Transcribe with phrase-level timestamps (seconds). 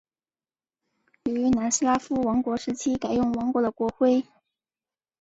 [1.25, 4.25] 于南斯拉夫王国时期改用王国的国徽。